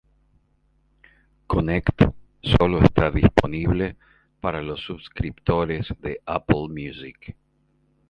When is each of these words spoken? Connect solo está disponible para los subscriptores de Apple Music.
Connect 1.45 2.09
solo 2.41 2.81
está 2.81 3.11
disponible 3.11 3.97
para 4.39 4.63
los 4.63 4.81
subscriptores 4.83 5.93
de 5.99 6.19
Apple 6.25 6.69
Music. 6.71 7.35